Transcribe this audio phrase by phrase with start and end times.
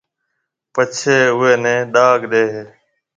[0.73, 2.63] پڇيَ اوئيَ نيَ ڏاگ ڏَي ھيََََ